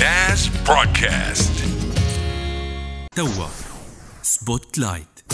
[0.00, 1.64] ناس برودكاست
[3.16, 3.46] توا.
[4.22, 5.32] Spotlight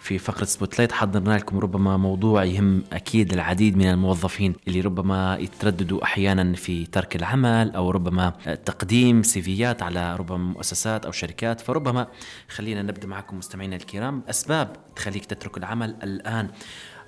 [0.00, 6.04] في فقرة Spotlight حضرنا لكم ربما موضوع يهم أكيد العديد من الموظفين اللي ربما يترددوا
[6.04, 8.30] أحيانا في ترك العمل أو ربما
[8.64, 11.60] تقديم CV ات على ربما مؤسسات أو شركات.
[11.60, 12.06] فربما
[12.48, 14.22] خلينا نبدأ معكم مستمعينا الكرام.
[14.30, 16.50] أسباب تخليك تترك العمل الآن.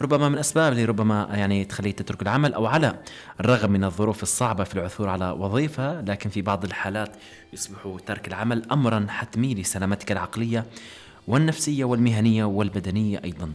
[0.03, 2.99] ربما من أسباب اللي ربما يعني تخليك تترك العمل أو على
[3.41, 7.17] الرغم من الظروف الصعبة في العثور على وظيفة لكن في بعض الحالات
[7.53, 10.65] يصبح ترك العمل أمرا حتمي لسلامتك العقلية
[11.29, 13.53] والنفسية والمهنية والبدنية أيضا.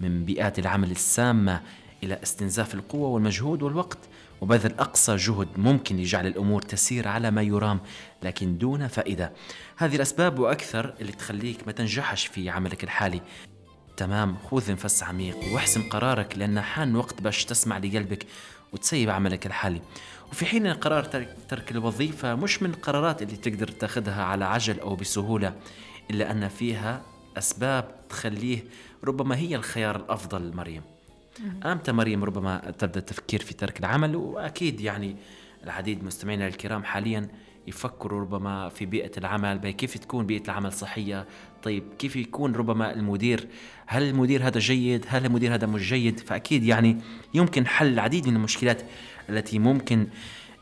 [0.00, 1.60] من بيئات العمل السامة
[2.02, 3.98] إلى استنزاف القوة والمجهود والوقت
[4.40, 7.80] وبذل أقصى جهد ممكن لجعل الأمور تسير على ما يرام
[8.22, 9.32] لكن دون فائدة.
[9.76, 13.20] هذه الأسباب وأكثر اللي تخليك ما تنجحش في عملك الحالي.
[13.96, 18.26] تمام خذ نفس عميق واحسم قرارك لأن حان وقت باش تسمع لقلبك
[18.72, 19.80] وتسيب عملك الحالي.
[20.32, 21.04] وفي حين قرار
[21.48, 25.54] ترك, الوظيفة مش من القرارات اللي تقدر تاخذها على عجل أو بسهولة
[26.10, 27.02] إلا أن فيها
[27.38, 28.64] أسباب تخليه
[29.04, 30.82] ربما هي الخيار الأفضل مريم
[31.64, 35.16] أمتى مريم ربما تبدأ التفكير في ترك العمل وأكيد يعني
[35.64, 37.28] العديد من مستمعينا الكرام حاليا
[37.66, 41.26] يفكروا ربما في بيئة العمل كيف تكون بيئة العمل صحية؟
[41.62, 43.48] طيب كيف يكون ربما المدير؟
[43.86, 46.96] هل المدير هذا جيد؟ هل المدير هذا مش جيد؟ فأكيد يعني
[47.34, 48.82] يمكن حل العديد من المشكلات
[49.28, 50.06] التي ممكن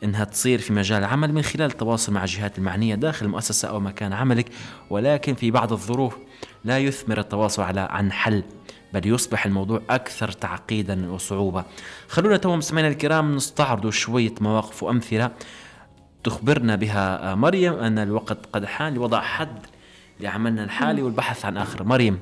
[0.05, 4.13] إنها تصير في مجال العمل من خلال التواصل مع الجهات المعنية داخل المؤسسة أو مكان
[4.13, 4.47] عملك
[4.91, 6.17] ولكن في بعض الظروف
[6.65, 8.45] لا يثمر التواصل على عن حل
[8.93, 11.65] بل يصبح الموضوع أكثر تعقيدا وصعوبة.
[12.09, 15.31] خلونا تو مستمعينا الكرام نستعرض شوية مواقف وأمثلة
[16.25, 19.67] تخبرنا بها مريم أن الوقت قد حان لوضع حد
[20.21, 22.19] لعملنا الحالي والبحث عن آخر مريم؟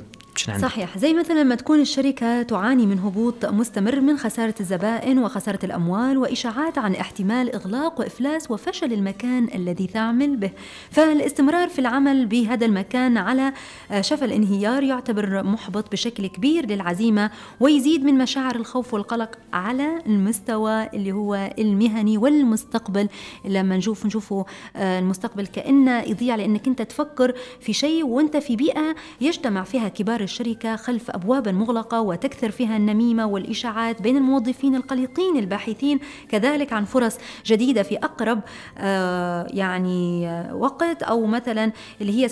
[0.60, 0.98] صحيح.
[0.98, 6.78] زي مثلا لما تكون الشركة تعاني من هبوط مستمر من خسارة الزبائن وخسارة الأموال وإشاعات
[6.78, 10.50] عن احتمال إغلاق وإفلاس وفشل المكان الذي تعمل به.
[10.90, 13.52] فالاستمرار في العمل بهذا المكان على
[14.00, 21.12] شفا الانهيار يعتبر محبط بشكل كبير للعزيمة ويزيد من مشاعر الخوف والقلق على المستوى اللي
[21.12, 23.08] هو المهني والمستقبل.
[23.44, 24.44] لما نشوف نشوفه
[24.76, 30.19] آه، المستقبل كأنه يضيع لأنك أنت تفكر في شيء وأنت في بيئة يجتمع فيها كبار
[30.22, 37.18] الشركة خلف أبواب مغلقة وتكثر فيها النميمة والإشاعات بين الموظفين القلقين الباحثين كذلك عن فرص
[37.46, 38.40] جديدة في أقرب
[38.78, 42.28] آه، يعني آه، وقت أو مثلا اللي هي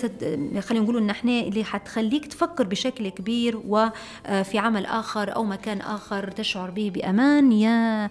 [0.61, 5.81] خلينا نقول إن إحنا اللي حتخليك تفكر بشكل كبير وفي آه، عمل آخر أو مكان
[5.81, 7.51] آخر تشعر به بأمان.
[7.51, 8.09] يا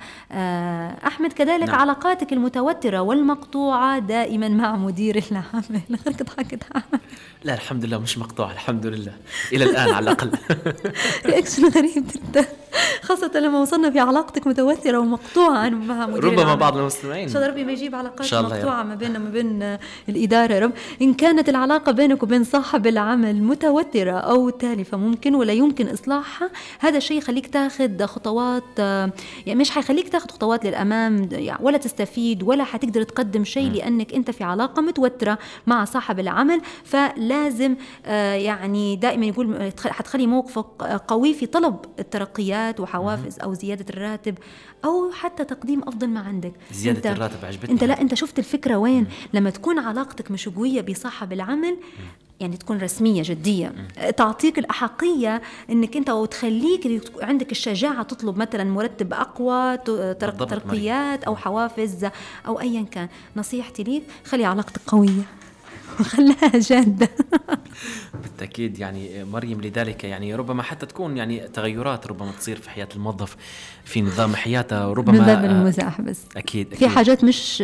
[1.07, 1.81] أحمد كذلك نعم.
[1.81, 5.81] علاقاتك المتوترة والمقطوعة دائما مع مدير العمل.
[7.45, 9.13] لا الحمد لله مش مقطوع الحمد لله.
[9.53, 10.31] إلى الآن على الأقل.
[11.27, 12.45] رياكشن غريب جدا.
[13.09, 16.57] خاصة لما وصلنا في علاقتك متوترة ومقطوعة مع مدير ربما العمل.
[16.57, 17.23] بعض المستمعين.
[17.23, 19.79] ان شاء الله ربي ما يجيب علاقات مقطوعة ما بيننا وما بين
[20.09, 20.73] الإدارة يا رب.
[21.03, 26.97] إن كانت العلاقة بينك وبين صاحب العمل متوترة أو تالفة ممكن ولا يمكن إصلاحها؟ هذا
[26.97, 33.03] الشيء يخليك تاخذ خطوات يعني مش حيخليك تاخذ خطوات للأمام يعني ولا تستفيد ولا حتقدر
[33.03, 36.61] تقدم شيء لأنك أنت في علاقة متوترة مع صاحب العمل.
[36.85, 40.67] فلازم آه، يعني دائما يقول حتخلي موقفك
[41.09, 44.39] قوي في طلب الترقيات وحوافز أو زيادة الراتب
[44.85, 46.53] أو حتى تقديم أفضل ما عندك.
[46.73, 49.07] زيادة أنت الراتب عجبتني أنت لا أنت شفت الفكرة وين.
[49.33, 51.77] لما تكون علاقتك مش قوية بصاحب العمل.
[52.41, 53.69] يعني تكون رسمية جدية.
[53.69, 54.11] مم.
[54.11, 59.77] تعطيك الأحقية إنك أنت وتخليك عندك الشجاعة تطلب مثلا مرتب أقوى
[60.15, 62.07] ترقيات أو حوافز
[62.47, 63.09] أو ايا كان.
[63.37, 65.23] نصيحتي ليك خلي علاقتك قوية.
[66.01, 67.09] وخلاها جادة.
[68.23, 73.37] بالتأكيد يعني مريم لذلك يعني ربما حتى تكون يعني تغيرات ربما تصير في حياة الموظف
[73.85, 76.21] في نظام حياته ربما من باب المزاح بس.
[76.37, 76.79] أكيد, أكيد.
[76.79, 77.63] في حاجات مش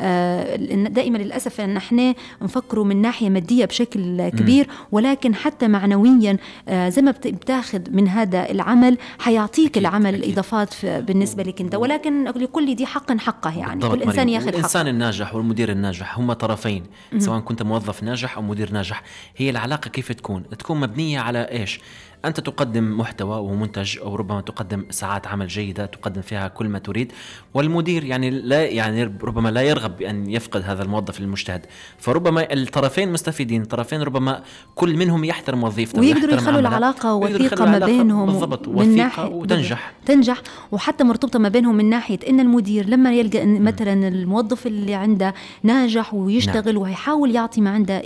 [0.00, 0.56] آه،
[0.88, 6.36] دائما للأسف إن إحنا نفكروا من ناحية مادية بشكل كبير ولكن حتى معنويا
[6.68, 10.32] آه، زي ما بتاخذ من هذا العمل حيعطيك أكيد العمل أكيد.
[10.32, 11.74] اضافات بالنسبة لك أنت.
[11.74, 13.88] ولكن لكل دي حق حقه يعني.
[13.88, 14.56] كل إنسان ياخذ حقه.
[14.56, 16.82] الانسان الناجح والمدير الناجح هم طرفين
[17.18, 19.02] سواء كنت موظف ناجح أو مدير ناجح
[19.36, 21.80] هي العلاقة كيف تكون؟ تكون مبنية على إيش؟
[22.24, 27.12] أنت تقدم محتوى ومنتج أو ربما تقدم ساعات عمل جيدة تقدم فيها كل ما تريد
[27.54, 31.66] والمدير يعني لا يعني ربما لا يرغب بأن يفقد هذا الموظف المجتهد
[31.98, 34.42] فربما الطرفين مستفيدين الطرفين ربما
[34.74, 41.04] كل منهم يحترم وظيفته ويقدروا يخلوا العلاقة وثيقة ما بينهم بالضبط وثيقة وتنجح تنجح وحتى
[41.04, 46.14] مرتبطة ما بينهم من ناحية أن المدير لما يلقى إن مثلا الموظف اللي عنده ناجح
[46.14, 46.82] ويشتغل نعم.
[46.82, 48.00] ويحاول يعطي ما عنده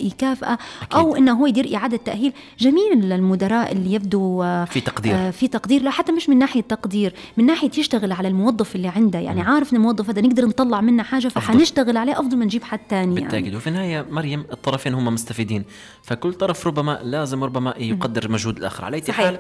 [0.83, 0.99] أكيد.
[0.99, 5.15] أو أنه هو يدير إعادة تأهيل جميل للمدراء اللي يبدو آه، في تقدير.
[5.15, 5.83] آه، في تقدير.
[5.83, 9.19] لا حتى مش من ناحية تقدير من ناحية يشتغل على الموظف اللي عنده.
[9.19, 12.81] يعني عارف إن الموظف هذا نقدر نطلع منه حاجة فحنشتغل عليه أفضل ما نجيب حد
[12.91, 13.21] ثاني يعني.
[13.21, 13.55] بالتأكيد.
[13.55, 15.65] وفي النهاية مريم الطرفين هم مستفيدين.
[16.03, 18.85] فكل طرف ربما لازم ربما يقدر مجهود الآخر.
[18.85, 19.13] على أي.
[19.13, 19.39] حال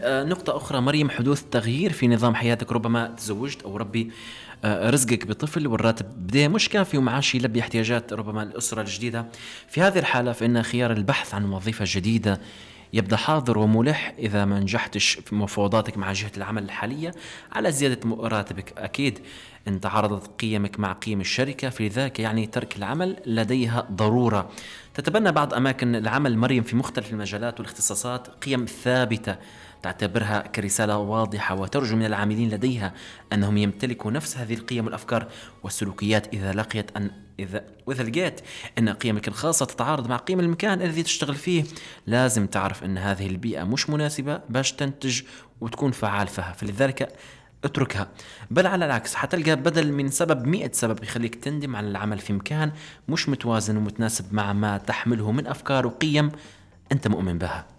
[0.00, 0.80] آه نقطة أخرى.
[0.80, 4.10] مريم حدوث تغيير في نظام حياتك ربما تزوجت أو ربي
[4.64, 9.26] آه رزقك بطفل والراتب بدا مش كافي ومعاش يلبي احتياجات ربما الأسرة الجديدة.
[9.68, 12.40] في هذه الحالة فإن خيار البحث عن وظيفة جديدة
[12.94, 17.14] يبدأ حاضر وملح إذا ما نجحتش في مفاوضاتك مع جهة العمل الحالية.
[17.52, 19.18] على زيادة م- راتبك أكيد
[19.68, 24.50] ان تعارضت قيمك مع قيم الشركة فلذلك يعني ترك العمل لديها ضرورة.
[24.94, 29.36] تتبنى بعض أماكن العمل مريم في مختلف المجالات والاختصاصات قيم ثابتة.
[29.84, 32.94] تعتبرها كرسالة واضحة وترجو من العاملين لديها
[33.32, 35.28] أنهم يمتلكوا نفس هذه القيم والأفكار
[35.62, 38.40] والسلوكيات إذا لقيت أن إذا وإذا لقيت
[38.78, 41.64] أن قيمك الخاصة تتعارض مع قيم المكان الذي تشتغل فيه
[42.06, 45.22] لازم تعرف أن هذه البيئة مش مناسبة باش تنتج
[45.60, 46.52] وتكون فعال فيها.
[46.52, 47.12] فلذلك
[47.64, 48.08] اتركها.
[48.50, 52.72] بل على العكس حتلقى بدل من سبب مئة سبب يخليك تندم على العمل في مكان
[53.08, 56.32] مش متوازن ومتناسب مع ما تحمله من أفكار وقيم
[56.92, 57.73] أنت مؤمن بها.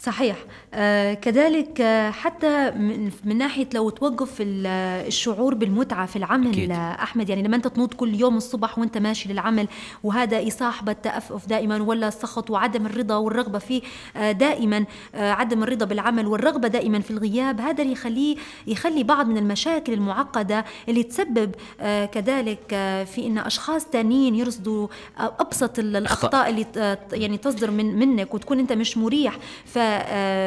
[0.00, 0.36] صحيح.
[0.74, 4.66] آه كذلك آه حتى من, من ناحية لو توقف ال-
[5.06, 6.70] الشعور بالمتعة في العمل أكيد.
[6.72, 9.68] أحمد يعني لما أنت تنوض كل يوم الصبح وأنت ماشي للعمل
[10.04, 13.82] وهذا يصاحب التأفف دائما ولا السخط وعدم الرضا والرغبة فيه
[14.16, 14.84] آه دائما
[15.14, 18.36] آه عدم الرضا بالعمل والرغبة دائما في الغياب هذا اللي يخليه
[18.66, 24.88] يخلي بعض من المشاكل المعقدة اللي تسبب آه كذلك آه في إن أشخاص تانيين يرصدوا
[25.18, 26.66] أبسط ال- الأخطاء اللي
[27.12, 29.38] يعني تصدر من منك وتكون أنت مش مريح.
[29.64, 29.87] ف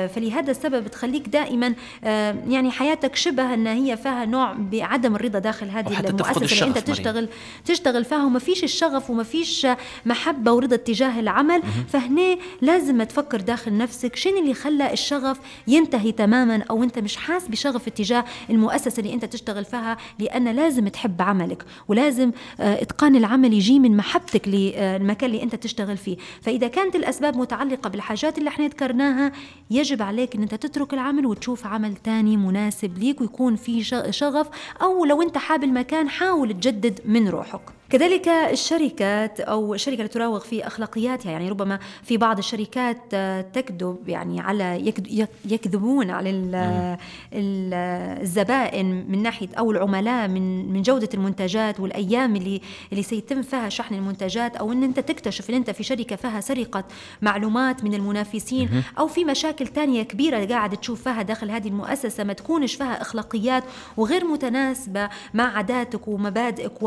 [0.07, 1.73] فلهذا السبب تخليك دائما
[2.03, 6.51] آه، يعني حياتك شبه أن هي فيها نوع بعدم الرضا داخل هذه المؤسسة اللي أنت
[6.51, 6.95] الشغف، مريم.
[6.95, 7.29] تشتغل
[7.65, 9.67] تشتغل فيها وما فيش الشغف وما فيش
[10.05, 16.63] محبة ورضا تجاه العمل فهنا لازم تفكر داخل نفسك شنو اللي خلى الشغف ينتهي تماما
[16.69, 21.65] أو أنت مش حاس بشغف اتجاه المؤسسة اللي أنت تشتغل فيها لأن لازم تحب عملك
[21.87, 27.37] ولازم آه، إتقان العمل يجي من محبتك للمكان اللي أنت تشتغل فيه فإذا كانت الأسباب
[27.37, 29.30] متعلقة بالحاجات اللي إحنا ذكرناها
[29.69, 34.49] يجب عليك إن أنت تترك العمل وتشوف عمل تاني مناسب ليك ويكون فيه شغف
[34.81, 37.61] أو لو أنت حاب المكان حاول تجدد من روحك.
[37.91, 43.97] كذلك الشركات أو الشركة اللي تراوغ في أخلاقياتها يعني ربما في بعض الشركات آه، تكذب
[44.07, 44.93] يعني على
[45.45, 46.55] يكذبون على ال-
[47.33, 47.73] ال-
[48.21, 52.61] الزبائن من ناحية أو العملاء من من جودة المنتجات والأيام اللي
[52.91, 56.83] اللي سيتم فيها شحن المنتجات أو إن أنت تكتشف إن أنت في شركة فيها سرقه
[57.21, 62.33] معلومات من المنافسين أو في مشاكل تانية كبيرة قاعد تشوف فيها داخل هذه المؤسسة ما
[62.33, 63.63] تكونش فيها أخلاقيات
[63.97, 66.83] وغير متناسبة مع عاداتك ومبادئك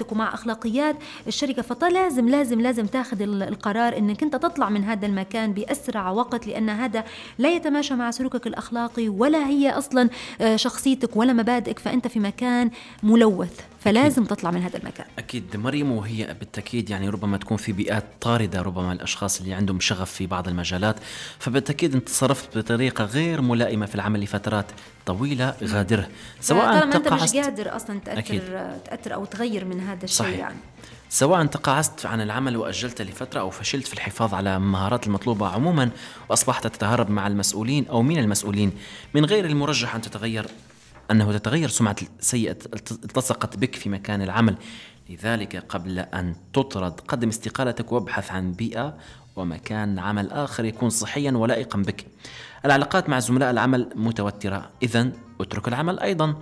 [0.00, 5.06] ومعتقداتك ومع أخلاقيات الشركة فلازم لازم لازم تاخذ ال- القرار إنك أنت تطلع من هذا
[5.06, 7.04] المكان بأسرع وقت لأن هذا
[7.38, 10.08] لا يتماشى مع سلوكك الأخلاقي ولا هي أصلا
[10.40, 12.70] آه، شخصيتك ولا مبادئك فأنت في مكان
[13.02, 13.60] ملوث.
[13.80, 15.06] فلازم تطلع من هذا المكان.
[15.18, 15.56] أكيد.
[15.56, 20.26] مريم وهي بالتأكيد يعني ربما تكون في بيئات طاردة ربما الأشخاص اللي عندهم شغف في
[20.26, 20.96] بعض المجالات.
[21.38, 24.66] فبالتأكيد أنت تصرفت بطريقة غير ملائمة في العمل لفترات
[25.06, 26.08] طويلة غادرة.
[26.40, 28.40] سواء طالما انت مش قادر أصلا أكيد.
[28.40, 30.38] تأثر تاثر أو تغير من هذا الشيء صحيح.
[30.38, 30.58] يعني.
[31.08, 35.90] سواء تقاعست عن العمل وأجلت لفترة أو فشلت في الحفاظ على المهارات المطلوبة عموما
[36.28, 38.72] وأصبحت تتهرب مع المسؤولين أو من المسؤولين.
[39.14, 40.46] من غير المرجح أن تتغير
[41.10, 44.56] أنه تتغير سمعة سيئة التصقت بك في مكان العمل.
[45.10, 48.96] لذلك قبل أن تطرد قدم استقالتك وابحث عن بيئة
[49.36, 52.06] ومكان عمل آخر يكون صحيا ولائقا بك.
[52.64, 54.70] العلاقات مع زملاء العمل متوترة.
[54.82, 56.34] إذا اترك العمل أيضا.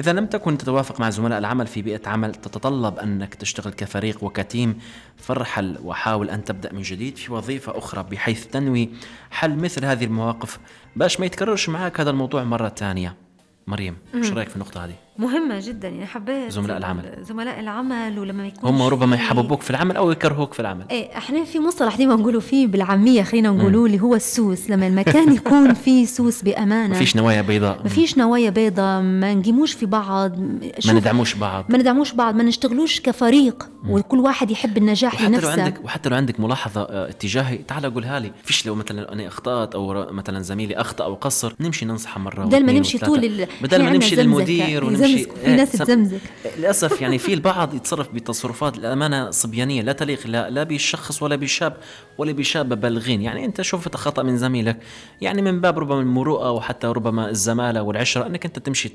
[0.00, 4.78] إذا لم تكن تتوافق مع زملاء العمل في بيئة عمل تتطلب أنك تشتغل كفريق وكتيم.
[5.16, 8.90] فارحل وحاول أن تبدأ من جديد في وظيفة أخرى بحيث تنوي
[9.30, 10.58] حل مثل هذه المواقف.
[10.96, 13.29] باش ما يتكررش معك هذا الموضوع مرة ثانية.
[13.66, 17.18] مريم إيش رأيك في النقطة هذه؟ مهمة جدا يعني حبيت زملاء العمل.
[17.22, 20.84] زملاء العمل ولما يكون هم ربما يحببوك في العمل أو يكرهوك في العمل.
[20.90, 24.70] إيه إحنا في مصطلح ديما نقولوا فيه بالعامية خلينا نقولوا اللي هو السوس.
[24.70, 26.94] لما المكان يكون فيه سوس بأمانة.
[26.94, 27.80] مفيش نوايا بيضاء.
[27.82, 30.38] ما فيش نوايا بيضاء ما نقيموش في بعض.
[30.86, 31.64] ما ندعموش بعض.
[31.68, 35.62] ما ندعموش بعض ما نشتغلوش كفريق وكل واحد يحب النجاح وحتى لو لنفسه.
[35.62, 38.32] عندك وحتى لو عندك ملاحظة آه، اتجاهي تعال قولها لي.
[38.44, 42.66] فيش لو مثلا أنا أخطأت أو مثلا زميلي أخطأ أو قصر نمشي ننصحه مرة بدل
[42.66, 42.98] ما نمشي.
[42.98, 43.46] طول.
[43.62, 46.20] بدل ما نمشي للمدير ونمشي يزمزك، في ناس سم- تزمزك
[46.58, 51.76] للأسف يعني في البعض يتصرف بتصرفات الامانه صبيانية لا تليق لا, لا بالشخص ولا بالشاب
[52.18, 54.78] ولا بشابه بالغين يعني أنت شفت خطا من زميلك
[55.20, 58.88] يعني من باب ربما المروءة وحتى ربما الزمالة والعشرة أنك أنت تمشي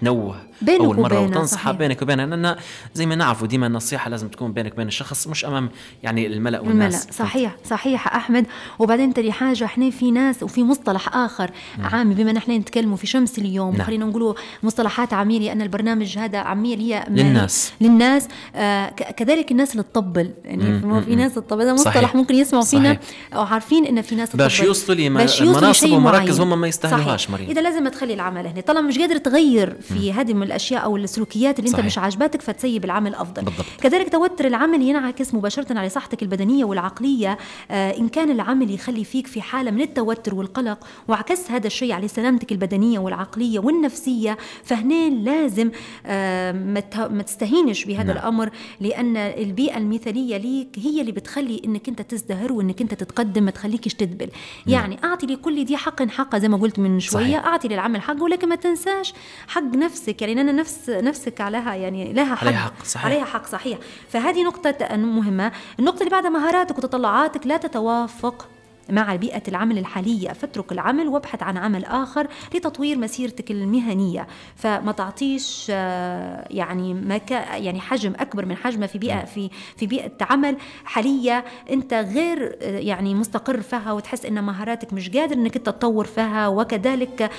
[0.00, 1.78] تنوه بينك أول مرة وتنصحها صحيح.
[1.78, 2.56] بينك وبينها لأن
[2.94, 5.70] زي ما نعرف وديما النصيحه لازم تكون بينك وبين الشخص مش أمام
[6.02, 8.46] يعني الملأ الملأ والناس صحيح صحيح أحمد
[8.78, 11.50] وبعدين تري حاجة إحنا في ناس وفي مصطلح آخر
[11.92, 13.86] عامي بما نحن نتكلموا في شمس اليوم نعم.
[13.86, 17.72] خلينا نقولوا مصطلحات عامية لأن البرنامج هذا عامية هي للناس.
[17.80, 22.14] للناس آه كذلك الناس اللي تطبل يعني مم، في ناس تطبل هذا مصطلح صحيح.
[22.14, 22.98] ممكن يسمعوا فينا.
[23.34, 24.42] أو عارفين إن في ناس تطبل.
[24.42, 26.40] باش يوصلوا مناصب لشيء ومراكز.
[26.40, 27.30] هم ما يستاهلوهاش،.
[27.30, 27.50] مريم.
[27.50, 31.58] إذا لازم تخلي العمل هنا طالما مش قادر تغير في هذه من الأشياء أو السلوكيات
[31.58, 31.84] اللي صحيح.
[31.84, 33.66] مش عاجباتك فتسيب العمل أفضل بالضبط.
[33.82, 37.38] كذلك توتر العمل ينعكس مباشرة على صحتك البدنية والعقلية
[37.70, 42.08] آه إن كان العمل يخلي فيك في حالة من التوتر والقلق وعكس هذا الشيء على
[42.08, 45.70] سلامتك البدنية والعقلية والنفسية فهنا لازم
[46.06, 48.16] آه ما ته- ما تستهينش بهذا نعم.
[48.16, 53.50] الأمر لأن البيئة المثالية ليك هي اللي بتخلي إنك أنت تزدهر وإنك أنت تتقدم ما
[53.50, 54.28] تخليكش تدبل
[54.66, 57.44] يعني أعطي لكل دي حق حقه زي ما قلت من شوية صحيح.
[57.46, 59.14] أعطي للعمل حقه ولكن ما تنساش
[59.48, 62.44] حق نفسك يعني أنا نفس نفسك عليها يعني لها حق.
[62.46, 63.04] عليها حق، صحيح.
[63.06, 63.78] عليها حق صحيح.
[64.08, 65.52] فهذه نقطة مهمة.
[65.78, 68.48] النقطة اللي بعدها مهاراتك وتطلعاتك لا تتوافق
[68.90, 74.26] مع بيئة العمل الحالية فاترك العمل وابحث عن عمل آخر لتطوير مسيرتك المهنية.
[74.56, 80.12] فما تعطيش آه، يعني مكا يعني حجم أكبر من حجمه في بيئة في في بيئة
[80.20, 85.66] عمل حالية أنت غير آه، يعني مستقر فيها وتحس أن مهاراتك مش قادر أنك أنت
[85.66, 86.48] تطور فيها.
[86.48, 87.30] وكذلك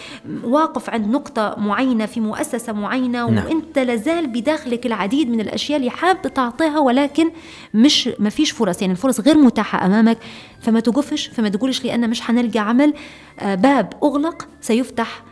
[0.43, 3.45] واقف عند نقطة معينة في مؤسسة معينة نعم.
[3.45, 7.31] وأنت لازال بداخلك العديد من الأشياء اللي حاب تعطيها ولكن
[7.73, 8.81] مش ما فيش فرص.
[8.81, 10.17] يعني الفرص غير متاحة أمامك
[10.61, 12.93] فما توقفش فما تقولش لأن مش حنلقى عمل
[13.39, 15.23] آه، باب أغلق سيفتح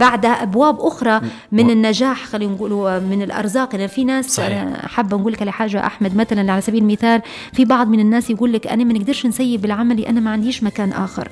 [0.00, 1.20] بعدها أبواب أخرى
[1.52, 4.60] من النجاح خلينا نقولوا من الأرزاق يعني في ناس صحيح.
[4.62, 7.22] أنا حابة نقول لك على حاجة أحمد مثلا على سبيل المثال
[7.52, 10.92] في بعض من الناس يقول لك أنا ما نقدرش نسيب العمل لأن ما عنديش مكان
[10.92, 11.28] آخر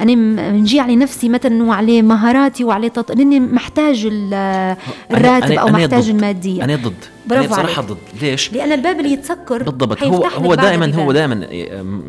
[0.00, 0.14] أنا
[0.50, 3.12] نجي على نفسي مثلا وعليه مهاراتي وعليه تط...
[3.12, 4.76] لأني محتاج ال-
[5.10, 6.08] الراتب أنا- أو أنا محتاج ضد.
[6.14, 6.94] المادية أنا ضد
[7.26, 7.90] برافو أنا بصراحة عليك.
[7.90, 11.12] ضد ليش؟ لأن الباب اللي يتسكر بالضبط هو هو دائما هو.
[11.12, 11.46] دائما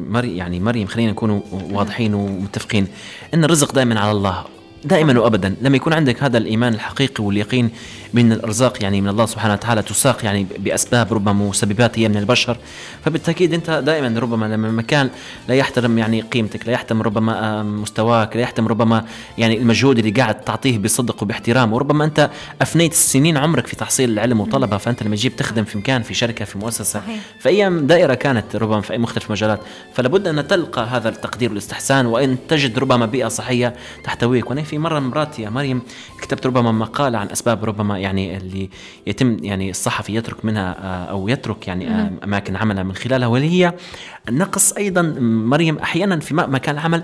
[0.10, 2.88] مري يعني مريم خلينا نكون واضحين ومتفقين
[3.34, 4.44] إن الرزق دائما على الله
[4.86, 5.56] دائما وابدا.
[5.62, 7.70] لما يكون عندك هذا الإيمان الحقيقي واليقين
[8.14, 12.58] بان الأرزاق يعني من الله سبحانه وتعالى تساق يعني بأسباب ربما مسببات هي من البشر.
[13.06, 15.10] فبالتأكيد أنت دائما ربما لما مكان
[15.48, 19.06] لا يحترم يعني قيمتك لا يحترم ربما آه، مستواك لا يحترم ربما
[19.38, 21.74] يعني المجهود اللي قاعد تعطيه بصدق وباحترام.
[21.74, 22.30] وربما أنت
[22.62, 26.46] أفنيت سنين عمرك في تحصيل العلم وطلبه فأنت لما تجيب تخدم في مكان في شركة
[26.46, 27.02] في مؤسسة.
[27.40, 29.60] في أي دائرة كانت ربما في أي مختلف مجالات
[29.94, 33.74] فلابد أن تلقى هذا التقدير والإستحسان وأن تجد ربما بيئة صحية
[34.04, 34.50] تحتويك.
[34.50, 35.82] وأنا في مرة من مرات يا مريم
[36.22, 38.70] كتبت ربما مقالة عن أسباب ربما يعني اللي
[39.08, 43.50] يتم يعني الصحفي يترك منها آه، أو يترك يعني آه، أماكن عمله من خلالها واللي
[43.50, 43.74] هي
[44.32, 47.04] نقص أيضا مريم أحيانا في مكان العمل.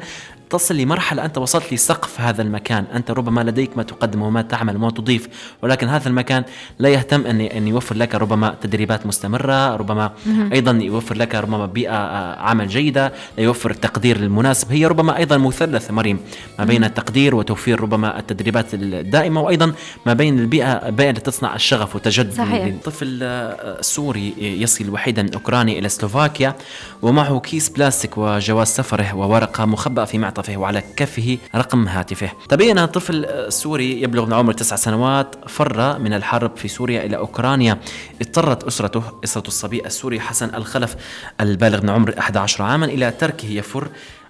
[0.50, 2.86] تصل لمرحلة أنت وصلت لسقف هذا المكان.
[2.96, 5.28] أنت ربما لديك ما تقدم وما تعمل وما تضيف
[5.62, 6.44] ولكن هذا المكان
[6.80, 10.12] لا يهتم أن أن يوفر لك ربما تدريبات مستمرة ربما
[10.54, 14.72] أيضا يوفر لك ربما بيئة آه، عمل جيدة لا يوفر التقدير المناسب.
[14.72, 16.20] هي ربما أيضا مثلث مريم
[16.60, 19.74] ما بين التقدير وتوفير ربما التدريبات الدائمة وأيضا
[20.06, 22.66] ما بين البيئة البيئة التي تصنع الشغف والتجدد صحيح.
[22.66, 26.56] الطفل آه، سوري يصل وحيدا أوكراني إلى سلوفاكيا
[27.02, 32.32] ومعه كيس بلاستيك وجواز سفره وورقة مخبأة في معطفه وعلى كفه رقم هاتفه.
[32.50, 37.18] تبين أن الطفل السوري يبلغ من عمر تسع سنوات فر من الحرب في سوريا إلى
[37.18, 37.78] أوكرانيا.
[38.22, 40.96] اضطرت أسرته أسرة الصبي السوري حسن الخلف
[41.42, 43.88] البالغ من عمر 11 عاما إلى تركه يفر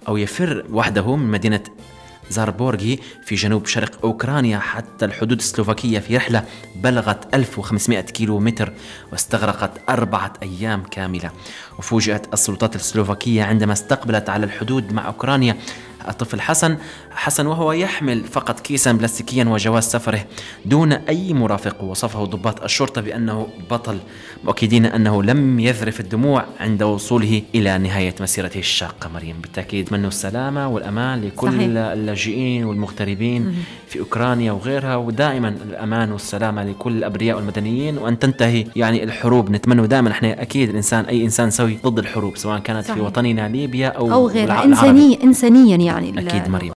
[0.08, 1.62] أو يفر وحده من مدينة
[2.30, 6.44] زاربورغي في جنوب شرق أوكرانيا حتى الحدود السلوفاكية في رحلة
[6.76, 8.72] بلغت 1500 كيلو متر
[9.12, 11.30] واستغرقت أربعة أيام كاملة.
[11.78, 15.56] وفوجئت السلطات السلوفاكية عندما استقبلت على الحدود مع أوكرانيا
[16.08, 16.76] الطفل حسن
[17.10, 20.24] حسن وهو يحمل فقط كيسا بلاستيكيا وجواز سفره
[20.64, 21.82] دون أي مرافق.
[21.84, 23.98] وصفه ضباط الشرطة بأنه بطل
[24.44, 29.10] مؤكدين أنه لم يذرف الدموع عند وصوله إلى نهاية مسيرته الشاقة.
[29.14, 31.60] مريم بالتأكيد أتمنى السلامة والأمان لكل صحيح.
[31.62, 33.54] اللاجئين والمغتربين
[33.88, 34.96] في أوكرانيا وغيرها.
[34.96, 37.98] ودائما الأمان والسلامة لكل الأبرياء والمدنيين.
[37.98, 39.50] وأن تنتهي يعني الحروب.
[39.50, 43.04] نتمنى دائما إحنا أكيد الإنسان أي إنسان سوي ضد الحروب سواء كانت في صحيح.
[43.04, 44.44] وطننا ليبيا أو أو غيرها.
[44.44, 45.18] الع- العربي.
[45.90, 46.68] يعني أكيد مريم.